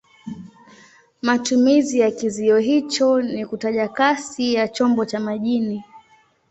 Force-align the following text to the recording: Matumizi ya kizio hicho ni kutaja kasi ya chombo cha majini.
Matumizi 1.21 1.99
ya 1.99 2.11
kizio 2.11 2.57
hicho 2.57 3.21
ni 3.21 3.45
kutaja 3.45 3.87
kasi 3.87 4.53
ya 4.53 4.67
chombo 4.67 5.05
cha 5.05 5.19
majini. 5.19 5.83